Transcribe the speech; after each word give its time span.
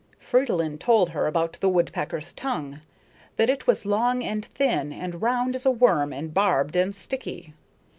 Fridolin 0.19 0.79
told 0.79 1.11
her 1.11 1.27
about 1.27 1.59
the 1.59 1.69
woodpecker's 1.69 2.33
tongue: 2.33 2.79
that 3.35 3.51
it 3.51 3.67
was 3.67 3.85
long 3.85 4.23
and 4.23 4.45
thin, 4.45 4.91
and 4.91 5.21
round 5.21 5.53
as 5.53 5.63
a 5.67 5.69
worm, 5.69 6.11
and 6.11 6.33
barbed 6.33 6.75
and 6.75 6.95
sticky. 6.95 7.53